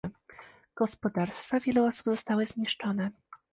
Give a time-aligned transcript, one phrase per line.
[0.75, 3.11] Gospodarstwa wielu osób zostały zniszczone